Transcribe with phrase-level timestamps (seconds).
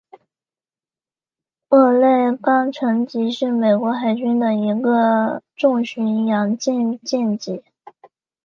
[1.69, 7.61] 俄勒冈城级是美国海军的一个重巡洋舰舰级。